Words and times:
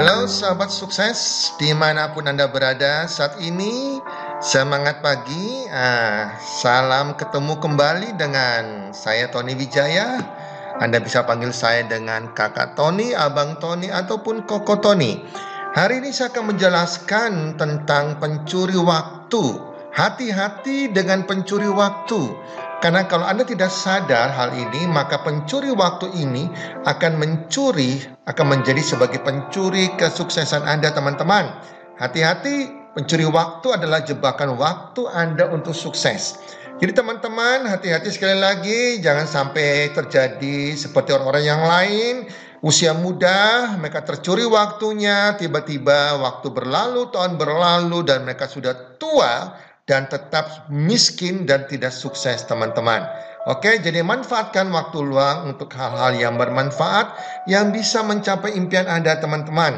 Halo 0.00 0.24
sahabat 0.24 0.72
sukses 0.72 1.52
di 1.60 1.76
mana 1.76 2.08
pun 2.16 2.24
Anda 2.24 2.48
berada 2.48 3.04
saat 3.04 3.36
ini 3.36 4.00
Semangat 4.40 5.04
pagi. 5.04 5.68
Ah, 5.68 6.40
Salam 6.40 7.12
ketemu 7.20 7.60
kembali 7.60 8.16
dengan 8.16 8.96
saya 8.96 9.28
Tony 9.28 9.52
Wijaya. 9.52 10.24
Anda 10.80 11.04
bisa 11.04 11.28
panggil 11.28 11.52
saya 11.52 11.84
dengan 11.84 12.32
kakak 12.32 12.80
Tony, 12.80 13.12
abang 13.12 13.60
Tony 13.60 13.92
ataupun 13.92 14.48
koko 14.48 14.80
Tony. 14.80 15.20
Hari 15.76 16.00
ini 16.00 16.16
saya 16.16 16.32
akan 16.32 16.56
menjelaskan 16.56 17.60
tentang 17.60 18.16
pencuri 18.16 18.80
waktu. 18.80 19.68
Hati-hati 19.92 20.96
dengan 20.96 21.28
pencuri 21.28 21.68
waktu 21.68 22.40
karena 22.80 23.04
kalau 23.04 23.28
Anda 23.28 23.44
tidak 23.44 23.68
sadar 23.68 24.32
hal 24.32 24.56
ini, 24.56 24.88
maka 24.88 25.20
pencuri 25.20 25.68
waktu 25.68 26.08
ini 26.16 26.48
akan 26.88 27.20
mencuri, 27.20 28.00
akan 28.24 28.46
menjadi 28.56 28.80
sebagai 28.80 29.20
pencuri 29.20 29.92
kesuksesan 30.00 30.64
Anda 30.64 30.88
teman-teman. 30.88 31.60
Hati-hati, 32.00 32.72
pencuri 32.96 33.28
waktu 33.28 33.76
adalah 33.76 34.00
jebakan 34.00 34.56
waktu 34.56 35.04
Anda 35.12 35.52
untuk 35.52 35.76
sukses. 35.76 36.40
Jadi 36.80 36.96
teman-teman, 36.96 37.68
hati-hati 37.68 38.08
sekali 38.08 38.40
lagi, 38.40 39.04
jangan 39.04 39.28
sampai 39.28 39.92
terjadi 39.92 40.72
seperti 40.72 41.12
orang-orang 41.12 41.44
yang 41.44 41.60
lain, 41.60 42.14
usia 42.64 42.96
muda, 42.96 43.76
mereka 43.76 44.00
tercuri 44.00 44.48
waktunya, 44.48 45.36
tiba-tiba 45.36 46.16
waktu 46.16 46.48
berlalu, 46.48 47.12
tahun 47.12 47.36
berlalu, 47.36 48.08
dan 48.08 48.24
mereka 48.24 48.48
sudah 48.48 48.96
tua, 48.96 49.52
dan 49.90 50.06
tetap 50.06 50.70
miskin 50.70 51.42
dan 51.42 51.66
tidak 51.66 51.90
sukses 51.90 52.46
teman-teman. 52.46 53.02
Oke, 53.50 53.82
jadi 53.82 54.06
manfaatkan 54.06 54.70
waktu 54.70 55.02
luang 55.02 55.50
untuk 55.50 55.74
hal-hal 55.74 56.14
yang 56.14 56.38
bermanfaat 56.38 57.18
yang 57.50 57.74
bisa 57.74 58.06
mencapai 58.06 58.54
impian 58.54 58.86
Anda 58.86 59.18
teman-teman. 59.18 59.74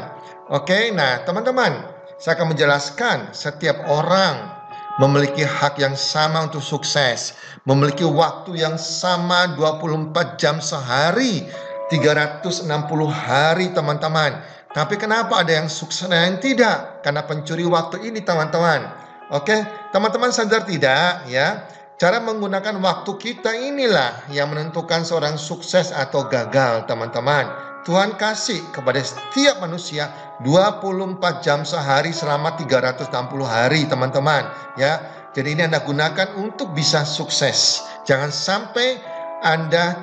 Oke, 0.53 0.93
nah 0.93 1.25
teman-teman, 1.25 1.81
saya 2.21 2.37
akan 2.37 2.53
menjelaskan 2.53 3.33
setiap 3.33 3.81
orang 3.89 4.53
memiliki 5.01 5.41
hak 5.41 5.81
yang 5.81 5.97
sama 5.97 6.45
untuk 6.45 6.61
sukses, 6.61 7.33
memiliki 7.65 8.05
waktu 8.05 8.61
yang 8.61 8.77
sama 8.77 9.57
24 9.57 10.37
jam 10.37 10.61
sehari, 10.61 11.49
360 11.89 12.69
hari 13.09 13.73
teman-teman. 13.73 14.37
Tapi 14.73 14.97
kenapa 14.97 15.41
ada 15.41 15.63
yang 15.63 15.69
sukses 15.69 16.05
dan 16.05 16.37
yang 16.37 16.39
tidak? 16.41 17.01
Karena 17.01 17.25
pencuri 17.25 17.65
waktu 17.65 18.13
ini 18.13 18.21
teman-teman. 18.21 19.02
Oke, 19.33 19.57
teman-teman 19.89 20.29
sadar 20.29 20.61
tidak 20.61 21.25
ya? 21.25 21.65
Cara 21.97 22.21
menggunakan 22.21 22.77
waktu 22.77 23.17
kita 23.17 23.49
inilah 23.49 24.29
yang 24.29 24.53
menentukan 24.53 25.01
seorang 25.01 25.41
sukses 25.41 25.89
atau 25.89 26.29
gagal, 26.29 26.85
teman-teman. 26.85 27.49
Tuhan 27.81 28.13
kasih 28.13 28.61
kepada 28.69 29.01
setiap 29.01 29.57
manusia 29.57 30.13
24 30.45 31.17
jam 31.41 31.65
sehari 31.65 32.13
selama 32.13 32.53
360 32.61 33.09
hari, 33.41 33.89
teman-teman, 33.89 34.45
ya. 34.77 35.01
Jadi 35.33 35.57
ini 35.57 35.65
Anda 35.65 35.81
gunakan 35.81 36.37
untuk 36.37 36.77
bisa 36.77 37.01
sukses. 37.01 37.81
Jangan 38.05 38.29
sampai 38.29 39.01
Anda 39.41 39.97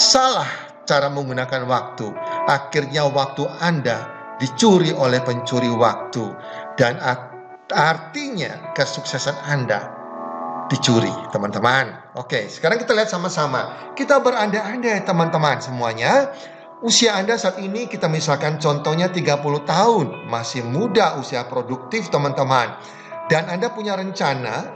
salah 0.00 0.48
cara 0.88 1.12
menggunakan 1.12 1.68
waktu. 1.68 2.08
Akhirnya 2.48 3.04
waktu 3.04 3.44
Anda 3.60 4.08
dicuri 4.40 4.96
oleh 4.96 5.20
pencuri 5.20 5.68
waktu 5.68 6.24
dan 6.80 6.96
artinya 7.72 8.74
kesuksesan 8.78 9.34
Anda 9.46 9.96
dicuri, 10.70 11.10
teman-teman. 11.30 12.14
Oke, 12.18 12.50
sekarang 12.50 12.82
kita 12.82 12.94
lihat 12.94 13.10
sama-sama. 13.10 13.94
Kita 13.94 14.18
berandai-andai, 14.18 15.06
teman-teman 15.06 15.62
semuanya. 15.62 16.30
Usia 16.84 17.16
Anda 17.16 17.40
saat 17.40 17.56
ini 17.62 17.88
kita 17.88 18.10
misalkan 18.10 18.60
contohnya 18.60 19.08
30 19.08 19.40
tahun, 19.64 20.28
masih 20.28 20.66
muda, 20.66 21.16
usia 21.16 21.46
produktif, 21.48 22.12
teman-teman. 22.12 22.76
Dan 23.26 23.48
Anda 23.50 23.72
punya 23.72 23.96
rencana 23.96 24.70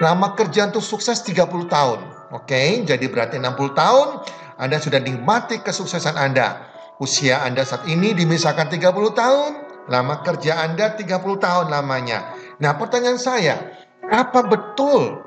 lama 0.00 0.34
kerja 0.34 0.72
untuk 0.72 0.82
sukses 0.82 1.22
30 1.22 1.68
tahun. 1.68 2.00
Oke, 2.32 2.82
jadi 2.88 3.04
berarti 3.12 3.36
60 3.36 3.76
tahun 3.76 4.08
Anda 4.56 4.80
sudah 4.80 4.98
nikmati 4.98 5.60
kesuksesan 5.60 6.16
Anda. 6.16 6.72
Usia 6.96 7.44
Anda 7.44 7.66
saat 7.66 7.84
ini 7.90 8.16
dimisalkan 8.16 8.72
30 8.72 8.88
tahun, 9.12 9.61
Lama 9.90 10.22
kerja 10.22 10.62
Anda 10.62 10.94
30 10.94 11.18
tahun 11.42 11.66
lamanya. 11.66 12.38
Nah 12.62 12.78
pertanyaan 12.78 13.18
saya, 13.18 13.74
apa 14.06 14.46
betul 14.46 15.26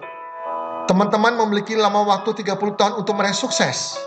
teman-teman 0.88 1.35
memiliki 1.43 1.75
lama 1.75 2.07
waktu 2.07 2.45
30 2.45 2.79
tahun 2.79 2.93
untuk 2.95 3.19
meraih 3.19 3.35
sukses? 3.35 3.99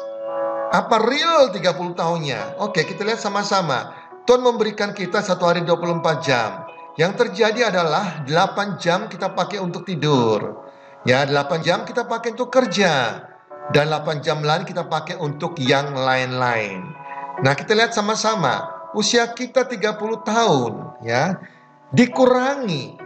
Apa 0.72 1.04
real 1.04 1.52
30 1.52 1.92
tahunnya? 1.92 2.60
Oke 2.64 2.88
kita 2.88 3.04
lihat 3.04 3.20
sama-sama. 3.20 3.92
Tuhan 4.24 4.40
memberikan 4.40 4.96
kita 4.96 5.20
satu 5.20 5.48
hari 5.48 5.64
24 5.64 6.24
jam. 6.24 6.64
Yang 6.96 7.12
terjadi 7.24 7.68
adalah 7.68 8.24
8 8.24 8.80
jam 8.80 9.08
kita 9.08 9.32
pakai 9.36 9.60
untuk 9.60 9.84
tidur. 9.84 10.64
Ya 11.04 11.28
8 11.28 11.60
jam 11.60 11.84
kita 11.84 12.08
pakai 12.08 12.36
untuk 12.36 12.48
kerja. 12.48 13.24
Dan 13.68 13.92
8 13.92 14.24
jam 14.24 14.40
lain 14.40 14.64
kita 14.64 14.88
pakai 14.88 15.20
untuk 15.20 15.60
yang 15.60 15.92
lain-lain. 15.92 16.88
Nah 17.44 17.52
kita 17.52 17.76
lihat 17.76 17.92
sama-sama 17.92 18.77
usia 18.98 19.30
kita 19.30 19.62
30 19.62 20.26
tahun 20.26 20.72
ya. 21.06 21.38
Dikurangi 21.94 22.98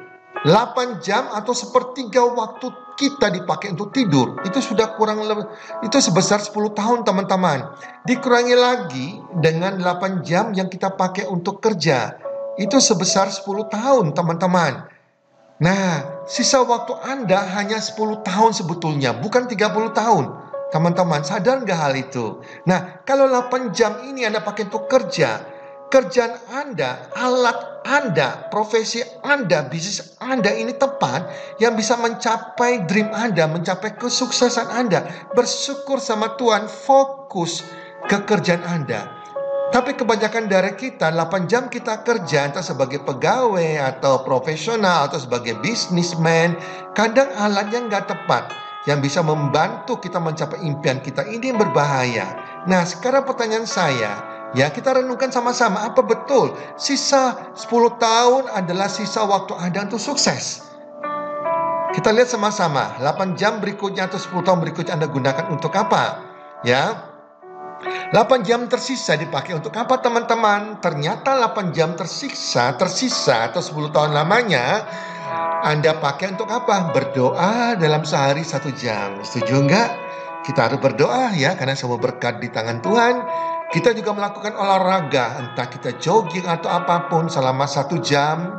8 0.43 1.05
jam 1.05 1.31
atau 1.31 1.55
sepertiga 1.55 2.25
waktu 2.27 2.67
kita 2.99 3.31
dipakai 3.31 3.71
untuk 3.77 3.95
tidur. 3.95 4.43
Itu 4.43 4.59
sudah 4.59 4.99
kurang 4.99 5.23
lebih 5.23 5.47
itu 5.87 6.03
sebesar 6.03 6.43
10 6.43 6.73
tahun 6.75 7.07
teman-teman. 7.07 7.71
Dikurangi 8.09 8.57
lagi 8.57 9.09
dengan 9.39 9.79
8 9.79 10.27
jam 10.27 10.51
yang 10.57 10.67
kita 10.67 10.97
pakai 10.99 11.31
untuk 11.31 11.63
kerja. 11.63 12.19
Itu 12.59 12.83
sebesar 12.83 13.31
10 13.31 13.71
tahun 13.71 14.17
teman-teman. 14.17 14.91
Nah 15.63 15.87
sisa 16.27 16.59
waktu 16.67 16.99
Anda 17.07 17.39
hanya 17.55 17.79
10 17.79 18.27
tahun 18.27 18.51
sebetulnya 18.51 19.15
bukan 19.15 19.47
30 19.47 19.95
tahun. 19.95 20.25
Teman-teman 20.73 21.21
sadar 21.21 21.63
nggak 21.63 21.79
hal 21.79 21.95
itu? 21.95 22.41
Nah 22.67 23.05
kalau 23.07 23.29
8 23.29 23.77
jam 23.77 24.03
ini 24.09 24.27
Anda 24.27 24.43
pakai 24.43 24.73
untuk 24.73 24.91
kerja 24.91 25.52
kerjaan 25.93 26.41
Anda, 26.49 27.13
alat 27.13 27.85
Anda, 27.85 28.49
profesi 28.49 29.05
Anda, 29.21 29.69
bisnis 29.69 30.17
Anda 30.25 30.49
ini 30.49 30.73
tepat 30.73 31.29
yang 31.61 31.77
bisa 31.77 32.01
mencapai 32.01 32.89
dream 32.89 33.13
Anda, 33.13 33.45
mencapai 33.45 34.01
kesuksesan 34.01 34.73
Anda. 34.73 35.05
Bersyukur 35.37 36.01
sama 36.01 36.41
Tuhan, 36.41 36.65
fokus 36.65 37.61
ke 38.09 38.25
kerjaan 38.25 38.65
Anda. 38.65 39.21
Tapi 39.73 39.97
kebanyakan 39.97 40.49
dari 40.49 40.73
kita 40.77 41.13
8 41.13 41.49
jam 41.49 41.69
kita 41.69 42.05
kerja 42.05 42.49
entah 42.49 42.65
sebagai 42.65 43.01
pegawai 43.05 43.81
atau 43.81 44.21
profesional 44.25 45.09
atau 45.09 45.21
sebagai 45.21 45.57
bisnismen, 45.61 46.57
kadang 46.97 47.29
alatnya 47.37 47.85
nggak 47.89 48.05
tepat 48.09 48.53
yang 48.85 49.01
bisa 49.01 49.25
membantu 49.25 49.97
kita 49.97 50.21
mencapai 50.21 50.61
impian 50.61 51.01
kita 51.01 51.25
ini 51.25 51.57
berbahaya. 51.57 52.37
Nah, 52.69 52.85
sekarang 52.85 53.25
pertanyaan 53.25 53.65
saya, 53.65 54.13
Ya, 54.53 54.69
kita 54.69 54.93
renungkan 54.93 55.33
sama-sama 55.33 55.81
apa 55.81 56.05
betul 56.05 56.53
sisa 56.77 57.53
10 57.57 57.97
tahun 57.97 58.53
adalah 58.53 58.85
sisa 58.93 59.25
waktu 59.25 59.57
Anda 59.57 59.89
untuk 59.89 59.97
sukses. 59.97 60.69
Kita 61.93 62.13
lihat 62.13 62.29
sama-sama, 62.29 63.01
8 63.01 63.37
jam 63.37 63.61
berikutnya 63.65 64.09
atau 64.09 64.21
10 64.21 64.45
tahun 64.45 64.61
berikutnya 64.61 64.97
Anda 65.01 65.09
gunakan 65.09 65.49
untuk 65.53 65.73
apa? 65.73 66.21
Ya. 66.65 67.09
8 68.13 68.45
jam 68.45 68.69
tersisa 68.69 69.17
dipakai 69.17 69.57
untuk 69.57 69.73
apa 69.73 70.01
teman-teman? 70.05 70.85
Ternyata 70.85 71.33
8 71.33 71.73
jam 71.73 71.97
tersisa, 71.97 72.77
tersisa 72.77 73.49
atau 73.49 73.65
10 73.65 73.89
tahun 73.89 74.13
lamanya 74.13 74.85
Anda 75.65 75.97
pakai 75.97 76.37
untuk 76.37 76.53
apa? 76.53 76.93
Berdoa 76.93 77.73
dalam 77.81 78.05
sehari 78.05 78.45
satu 78.45 78.69
jam. 78.77 79.17
Setuju 79.25 79.65
enggak? 79.65 79.91
Kita 80.45 80.69
harus 80.69 80.81
berdoa 80.83 81.33
ya 81.39 81.57
karena 81.57 81.73
semua 81.73 81.97
berkat 81.97 82.37
di 82.43 82.53
tangan 82.53 82.85
Tuhan. 82.85 83.15
Kita 83.73 83.97
juga 83.97 84.13
melakukan 84.13 84.53
olahraga, 84.53 85.41
entah 85.41 85.65
kita 85.65 85.97
jogging 85.97 86.45
atau 86.45 86.69
apa 86.69 87.09
pun 87.09 87.33
selama 87.33 87.65
satu 87.65 88.05
jam. 88.05 88.53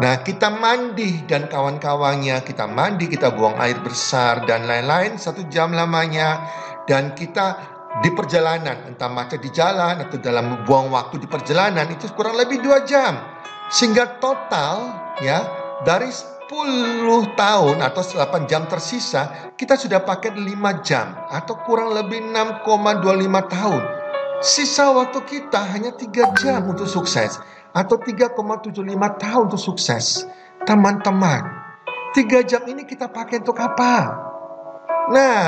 Nah, 0.00 0.24
kita 0.24 0.48
mandi 0.48 1.20
dan 1.28 1.52
kawan-kawannya, 1.52 2.40
kita 2.40 2.64
mandi, 2.64 3.12
kita 3.12 3.28
buang 3.36 3.60
air 3.60 3.76
besar 3.84 4.48
dan 4.48 4.64
lain-lain 4.64 5.20
satu 5.20 5.44
jam 5.52 5.76
lamanya. 5.76 6.48
Dan 6.88 7.12
kita 7.12 7.60
di 8.00 8.08
perjalanan, 8.16 8.88
entah 8.88 9.12
macet 9.12 9.44
di 9.44 9.52
jalan 9.52 10.00
atau 10.00 10.16
dalam 10.16 10.64
buang 10.64 10.88
waktu 10.88 11.20
di 11.20 11.28
perjalanan 11.28 11.84
itu 11.92 12.08
kurang 12.16 12.40
lebih 12.40 12.64
dua 12.64 12.88
jam. 12.88 13.20
Sehingga 13.68 14.16
total 14.16 14.96
ya 15.20 15.44
dari 15.84 16.08
10 16.08 17.36
tahun 17.36 17.84
atau 17.84 18.00
8 18.00 18.48
jam 18.48 18.64
tersisa 18.64 19.52
kita 19.60 19.76
sudah 19.76 20.00
pakai 20.04 20.32
5 20.32 20.84
jam 20.84 21.12
atau 21.28 21.56
kurang 21.64 21.92
lebih 21.96 22.20
6,25 22.32 23.52
tahun 23.52 24.03
Sisa 24.42 24.90
waktu 24.90 25.20
kita 25.22 25.60
hanya 25.74 25.94
3 25.94 26.34
jam 26.40 26.66
untuk 26.66 26.88
sukses 26.90 27.38
atau 27.74 27.96
3,75 27.98 28.74
tahun 29.20 29.42
untuk 29.50 29.62
sukses. 29.62 30.26
Teman-teman, 30.64 31.42
3 32.16 32.42
jam 32.42 32.62
ini 32.66 32.88
kita 32.88 33.12
pakai 33.12 33.42
untuk 33.44 33.60
apa? 33.60 33.94
Nah, 35.12 35.46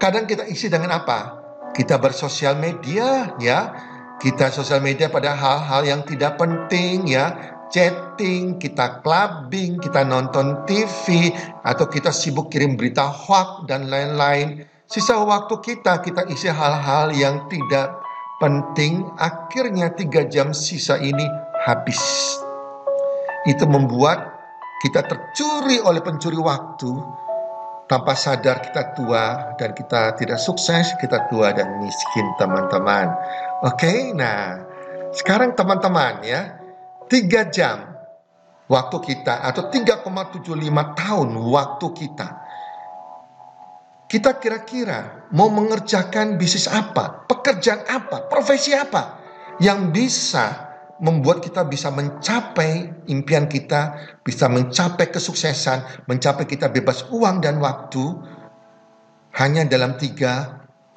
kadang 0.00 0.24
kita 0.24 0.48
isi 0.48 0.72
dengan 0.72 0.98
apa? 0.98 1.42
Kita 1.76 2.00
bersosial 2.00 2.56
media 2.58 3.36
ya. 3.38 3.90
kita 4.22 4.54
sosial 4.54 4.78
media 4.78 5.10
pada 5.10 5.34
hal-hal 5.34 5.82
yang 5.82 6.06
tidak 6.06 6.38
penting 6.38 7.10
ya 7.10 7.34
chatting, 7.72 8.60
kita 8.60 9.00
clubbing, 9.00 9.80
kita 9.80 10.04
nonton 10.04 10.62
TV, 10.68 11.32
atau 11.64 11.88
kita 11.88 12.12
sibuk 12.12 12.52
kirim 12.52 12.76
berita 12.76 13.08
hoax 13.08 13.64
dan 13.66 13.88
lain-lain. 13.88 14.68
Sisa 14.92 15.16
waktu 15.24 15.56
kita, 15.64 16.04
kita 16.04 16.28
isi 16.28 16.52
hal-hal 16.52 17.16
yang 17.16 17.48
tidak 17.48 17.96
penting. 18.36 19.08
Akhirnya 19.16 19.88
tiga 19.88 20.28
jam 20.28 20.52
sisa 20.52 21.00
ini 21.00 21.24
habis. 21.64 21.96
Itu 23.48 23.64
membuat 23.64 24.20
kita 24.84 25.00
tercuri 25.08 25.80
oleh 25.80 26.04
pencuri 26.04 26.36
waktu. 26.36 26.92
Tanpa 27.88 28.12
sadar 28.12 28.60
kita 28.60 28.92
tua 28.92 29.56
dan 29.56 29.72
kita 29.72 30.12
tidak 30.20 30.36
sukses, 30.36 30.92
kita 31.00 31.24
tua 31.32 31.56
dan 31.56 31.72
miskin 31.80 32.28
teman-teman. 32.36 33.08
Oke, 33.64 34.12
nah 34.12 34.60
sekarang 35.16 35.56
teman-teman 35.56 36.20
ya, 36.20 36.60
tiga 37.08 37.48
jam 37.48 37.96
waktu 38.68 38.96
kita 39.08 39.40
atau 39.40 39.72
3,75 39.72 40.52
tahun 41.00 41.28
waktu 41.32 41.86
kita. 41.96 42.41
Kita 44.12 44.36
kira-kira 44.36 45.24
mau 45.32 45.48
mengerjakan 45.48 46.36
bisnis 46.36 46.68
apa, 46.68 47.24
pekerjaan 47.24 47.80
apa, 47.88 48.28
profesi 48.28 48.76
apa 48.76 49.24
yang 49.56 49.88
bisa 49.88 50.68
membuat 51.00 51.40
kita 51.40 51.64
bisa 51.64 51.88
mencapai 51.88 53.08
impian 53.08 53.48
kita, 53.48 53.96
bisa 54.20 54.52
mencapai 54.52 55.08
kesuksesan, 55.08 56.04
mencapai 56.04 56.44
kita 56.44 56.68
bebas 56.68 57.08
uang 57.08 57.40
dan 57.40 57.56
waktu 57.56 58.04
hanya 59.40 59.64
dalam 59.64 59.96
3,75 59.96 60.92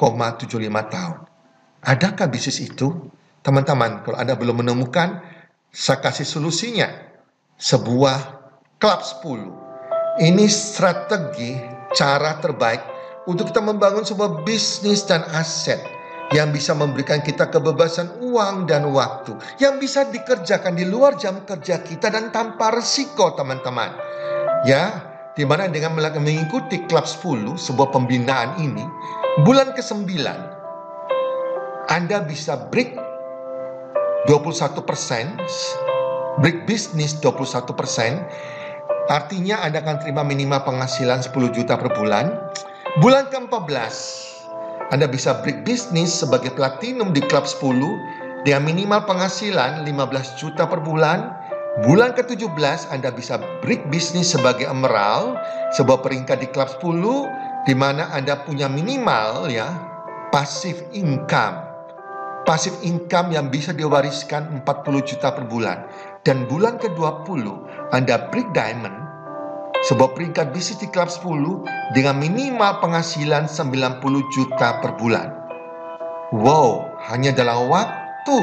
tahun. 0.92 1.18
Adakah 1.88 2.28
bisnis 2.28 2.60
itu? 2.60 3.16
Teman-teman, 3.40 4.04
kalau 4.04 4.20
Anda 4.20 4.36
belum 4.36 4.60
menemukan, 4.60 5.24
saya 5.72 6.04
kasih 6.04 6.28
solusinya. 6.28 6.92
Sebuah 7.56 8.18
klub 8.76 9.00
10. 9.00 10.20
Ini 10.20 10.46
strategi 10.52 11.56
cara 11.96 12.44
terbaik 12.44 12.95
untuk 13.26 13.50
kita 13.50 13.62
membangun 13.62 14.06
sebuah 14.06 14.46
bisnis 14.46 15.06
dan 15.06 15.26
aset 15.34 15.82
yang 16.34 16.50
bisa 16.50 16.74
memberikan 16.74 17.22
kita 17.22 17.54
kebebasan 17.54 18.18
uang 18.22 18.66
dan 18.66 18.90
waktu 18.90 19.38
yang 19.62 19.78
bisa 19.78 20.10
dikerjakan 20.10 20.74
di 20.74 20.86
luar 20.90 21.14
jam 21.18 21.46
kerja 21.46 21.86
kita 21.86 22.10
dan 22.10 22.34
tanpa 22.34 22.74
resiko 22.74 23.38
teman-teman. 23.38 23.94
Ya, 24.66 25.06
di 25.38 25.46
mana 25.46 25.70
dengan 25.70 25.94
mengikuti 25.98 26.82
klub 26.90 27.06
10 27.06 27.54
sebuah 27.54 27.94
pembinaan 27.94 28.58
ini, 28.58 28.82
bulan 29.46 29.78
ke-9 29.78 30.10
anda 31.86 32.18
bisa 32.26 32.58
break 32.74 32.98
21 34.26 34.82
persen, 34.90 35.38
break 36.42 36.66
bisnis 36.66 37.14
21 37.22 37.78
persen, 37.78 38.26
artinya 39.06 39.62
Anda 39.62 39.86
akan 39.86 40.02
terima 40.02 40.26
minimal 40.26 40.66
penghasilan 40.66 41.22
10 41.22 41.54
juta 41.54 41.78
per 41.78 41.94
bulan. 41.94 42.34
Bulan 42.96 43.28
ke-14, 43.28 43.92
Anda 44.96 45.12
bisa 45.12 45.44
break 45.44 45.68
bisnis 45.68 46.16
sebagai 46.16 46.56
platinum 46.56 47.12
di 47.12 47.20
klub 47.28 47.44
10 47.44 47.76
dengan 48.48 48.64
minimal 48.64 49.04
penghasilan 49.04 49.84
15 49.84 50.40
juta 50.40 50.64
per 50.64 50.80
bulan. 50.80 51.36
Bulan 51.84 52.16
ke-17 52.16 52.88
Anda 52.96 53.12
bisa 53.12 53.36
break 53.60 53.92
bisnis 53.92 54.32
sebagai 54.32 54.72
emerald, 54.72 55.36
sebuah 55.76 56.08
peringkat 56.08 56.40
di 56.40 56.48
klub 56.56 56.72
10 56.72 57.68
di 57.68 57.76
mana 57.76 58.08
Anda 58.16 58.40
punya 58.48 58.72
minimal 58.72 59.52
ya 59.52 59.68
passive 60.32 60.88
income 60.96 61.66
pasif 62.46 62.78
income 62.86 63.34
yang 63.34 63.50
bisa 63.50 63.74
diwariskan 63.74 64.62
40 64.64 65.02
juta 65.04 65.34
per 65.34 65.50
bulan. 65.50 65.90
Dan 66.22 66.46
bulan 66.46 66.78
ke-20, 66.78 67.42
Anda 67.90 68.30
break 68.30 68.54
diamond, 68.54 69.05
sebuah 69.86 70.18
peringkat 70.18 70.50
bisnis 70.50 70.82
di 70.82 70.90
klub 70.90 71.14
10 71.14 71.94
dengan 71.94 72.18
minimal 72.18 72.82
penghasilan 72.82 73.46
90 73.46 74.02
juta 74.34 74.82
per 74.82 74.98
bulan. 74.98 75.30
Wow, 76.34 76.98
hanya 77.06 77.30
dalam 77.30 77.70
waktu 77.70 78.38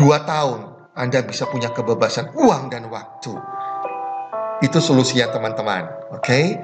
tahun 0.24 0.60
Anda 0.96 1.20
bisa 1.20 1.44
punya 1.52 1.68
kebebasan 1.76 2.32
uang 2.32 2.72
dan 2.72 2.88
waktu. 2.88 3.36
Itu 4.64 4.80
solusinya 4.80 5.28
teman-teman, 5.28 5.84
oke? 6.10 6.24
Okay? 6.24 6.56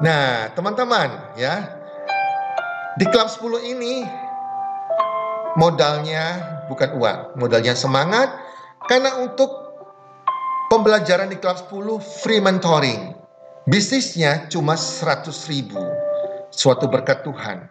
Nah, 0.00 0.48
teman-teman 0.54 1.34
ya. 1.34 1.82
Di 2.96 3.04
klub 3.10 3.26
10 3.26 3.66
ini 3.66 4.06
modalnya 5.58 6.38
bukan 6.70 6.96
uang, 6.96 7.18
modalnya 7.34 7.74
semangat 7.74 8.30
karena 8.86 9.18
untuk 9.20 9.61
pembelajaran 10.72 11.28
di 11.28 11.36
kelas 11.36 11.68
10 11.68 12.00
free 12.00 12.40
mentoring. 12.40 13.12
Bisnisnya 13.68 14.48
cuma 14.48 14.72
100 14.72 15.28
ribu. 15.52 15.76
Suatu 16.48 16.88
berkat 16.88 17.28
Tuhan. 17.28 17.68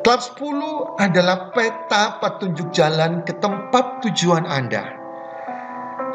Kelas 0.00 0.32
10 0.40 0.96
adalah 0.96 1.52
peta 1.52 2.16
petunjuk 2.24 2.72
jalan 2.72 3.20
ke 3.28 3.36
tempat 3.36 4.00
tujuan 4.08 4.48
Anda. 4.48 4.80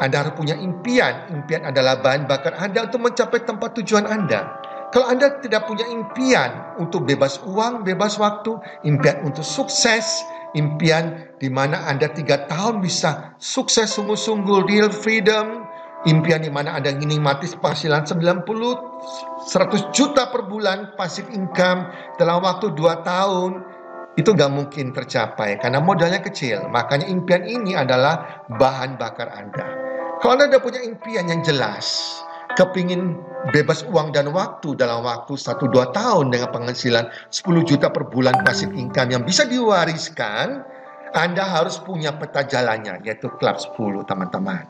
Anda 0.02 0.26
harus 0.26 0.34
punya 0.34 0.58
impian. 0.58 1.30
Impian 1.30 1.62
adalah 1.62 2.02
bahan 2.02 2.26
bakar 2.26 2.58
Anda 2.58 2.90
untuk 2.90 3.06
mencapai 3.06 3.46
tempat 3.46 3.78
tujuan 3.78 4.10
Anda. 4.10 4.58
Kalau 4.90 5.06
Anda 5.06 5.38
tidak 5.38 5.70
punya 5.70 5.86
impian 5.86 6.82
untuk 6.82 7.06
bebas 7.06 7.38
uang, 7.46 7.86
bebas 7.86 8.18
waktu, 8.18 8.58
impian 8.82 9.22
untuk 9.22 9.46
sukses, 9.46 10.26
impian 10.58 11.30
di 11.38 11.46
mana 11.46 11.86
Anda 11.86 12.10
tiga 12.10 12.48
tahun 12.50 12.82
bisa 12.82 13.38
sukses 13.38 13.94
sungguh-sungguh 13.94 14.64
real 14.66 14.90
freedom, 14.90 15.67
impian 16.06 16.44
di 16.44 16.50
mana 16.52 16.78
Anda 16.78 16.94
ingin 16.94 17.18
mati 17.18 17.50
penghasilan 17.50 18.06
90 18.06 18.46
100 18.46 19.96
juta 19.96 20.30
per 20.30 20.46
bulan 20.46 20.94
pasif 20.94 21.26
income 21.32 21.90
dalam 22.20 22.44
waktu 22.44 22.70
2 22.76 23.02
tahun 23.02 23.52
itu 24.18 24.34
gak 24.34 24.50
mungkin 24.50 24.90
tercapai 24.90 25.62
karena 25.62 25.78
modalnya 25.78 26.18
kecil. 26.18 26.66
Makanya 26.70 27.06
impian 27.06 27.46
ini 27.46 27.78
adalah 27.78 28.42
bahan 28.50 28.98
bakar 28.98 29.30
Anda. 29.30 29.66
Kalau 30.18 30.34
Anda 30.34 30.50
sudah 30.50 30.62
punya 30.62 30.80
impian 30.82 31.30
yang 31.30 31.46
jelas, 31.46 32.18
kepingin 32.58 33.14
bebas 33.54 33.86
uang 33.86 34.10
dan 34.10 34.34
waktu 34.34 34.74
dalam 34.74 35.06
waktu 35.06 35.38
1-2 35.38 35.94
tahun 35.94 36.34
dengan 36.34 36.50
penghasilan 36.50 37.06
10 37.30 37.62
juta 37.62 37.94
per 37.94 38.10
bulan 38.10 38.34
pasif 38.42 38.74
income 38.74 39.14
yang 39.14 39.22
bisa 39.22 39.46
diwariskan, 39.46 40.66
Anda 41.14 41.46
harus 41.46 41.78
punya 41.78 42.18
peta 42.18 42.42
jalannya, 42.42 42.98
yaitu 43.06 43.30
Club 43.38 43.56
10 43.62 44.02
teman-teman. 44.10 44.66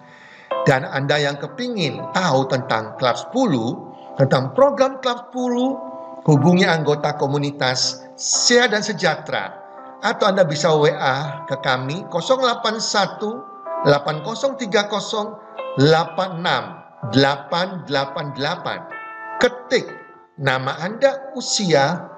Dan 0.68 0.84
Anda 0.84 1.16
yang 1.16 1.40
kepingin 1.40 2.12
tahu 2.12 2.44
tentang 2.52 2.92
Club 3.00 3.16
10, 3.32 4.20
tentang 4.20 4.52
program 4.52 5.00
Club 5.00 5.32
10, 5.32 6.28
hubungi 6.28 6.68
anggota 6.68 7.16
komunitas 7.16 8.04
Sehat 8.20 8.76
dan 8.76 8.84
Sejahtera. 8.84 9.56
Atau 10.04 10.28
Anda 10.28 10.44
bisa 10.44 10.68
WA 10.76 11.48
ke 11.48 11.56
kami 11.64 12.04
081 12.12 13.88
8030 13.88 15.80
86 15.80 17.16
888. 17.16 19.40
Ketik 19.40 19.88
nama 20.36 20.76
Anda, 20.84 21.32
usia, 21.32 22.12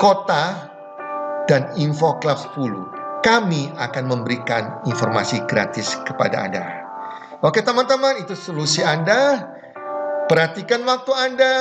kota, 0.00 0.72
dan 1.46 1.70
info 1.78 2.18
klub 2.18 2.40
10. 2.56 3.22
Kami 3.22 3.70
akan 3.78 4.04
memberikan 4.10 4.82
informasi 4.88 5.44
gratis 5.46 5.94
kepada 6.02 6.50
Anda. 6.50 6.85
Oke 7.46 7.62
teman-teman, 7.62 8.18
itu 8.18 8.34
solusi 8.34 8.82
Anda. 8.82 9.38
Perhatikan 10.26 10.82
waktu 10.82 11.14
Anda. 11.14 11.54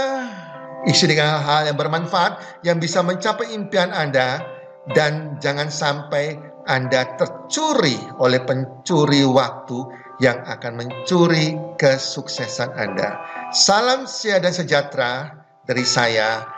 Isi 0.89 1.05
dengan 1.05 1.37
hal-hal 1.37 1.69
yang 1.69 1.77
bermanfaat 1.77 2.65
yang 2.65 2.81
bisa 2.81 3.05
mencapai 3.05 3.53
impian 3.53 3.93
Anda. 3.93 4.41
Dan 4.89 5.37
jangan 5.37 5.69
sampai 5.69 6.41
Anda 6.65 7.13
tercuri 7.21 8.01
oleh 8.17 8.41
pencuri 8.41 9.29
waktu 9.29 9.77
yang 10.25 10.41
akan 10.49 10.73
mencuri 10.73 11.53
kesuksesan 11.77 12.73
Anda. 12.73 13.21
Salam 13.53 14.09
siada 14.09 14.49
sejahtera 14.49 15.37
dari 15.69 15.85
saya, 15.85 16.49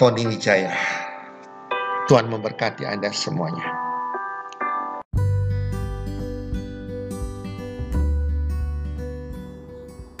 Tony 0.00 0.24
Wijaya. 0.24 0.72
Tuhan 2.08 2.24
memberkati 2.32 2.88
Anda 2.88 3.12
semuanya. 3.12 3.81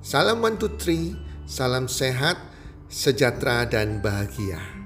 Salam 0.00 0.40
one 0.40 0.56
two 0.56 0.72
three, 0.80 1.12
salam 1.44 1.84
sehat, 1.84 2.40
sejahtera 2.88 3.68
dan 3.68 4.00
bahagia. 4.00 4.77